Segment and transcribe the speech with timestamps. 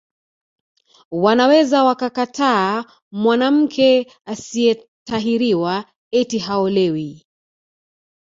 [1.11, 7.25] Wanaweza wakakataa mwanamke asiyetahiriwa eti haolewi